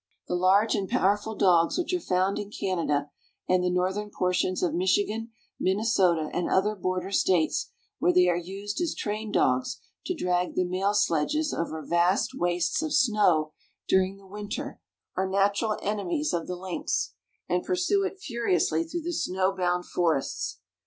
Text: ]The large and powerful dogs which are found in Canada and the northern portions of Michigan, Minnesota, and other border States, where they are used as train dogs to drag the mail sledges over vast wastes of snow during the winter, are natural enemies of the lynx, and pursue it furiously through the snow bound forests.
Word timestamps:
]The 0.27 0.33
large 0.33 0.73
and 0.73 0.89
powerful 0.89 1.35
dogs 1.35 1.77
which 1.77 1.93
are 1.93 1.99
found 1.99 2.39
in 2.39 2.49
Canada 2.49 3.11
and 3.47 3.63
the 3.63 3.69
northern 3.69 4.09
portions 4.09 4.63
of 4.63 4.73
Michigan, 4.73 5.29
Minnesota, 5.59 6.31
and 6.33 6.49
other 6.49 6.73
border 6.75 7.11
States, 7.11 7.69
where 7.99 8.11
they 8.11 8.27
are 8.27 8.35
used 8.35 8.81
as 8.81 8.95
train 8.95 9.31
dogs 9.31 9.79
to 10.07 10.15
drag 10.15 10.55
the 10.55 10.63
mail 10.65 10.95
sledges 10.95 11.53
over 11.53 11.85
vast 11.85 12.33
wastes 12.33 12.81
of 12.81 12.95
snow 12.95 13.53
during 13.87 14.17
the 14.17 14.25
winter, 14.25 14.81
are 15.15 15.29
natural 15.29 15.77
enemies 15.83 16.33
of 16.33 16.47
the 16.47 16.55
lynx, 16.55 17.13
and 17.47 17.63
pursue 17.63 18.03
it 18.03 18.17
furiously 18.17 18.83
through 18.83 19.03
the 19.03 19.13
snow 19.13 19.55
bound 19.55 19.85
forests. 19.85 20.57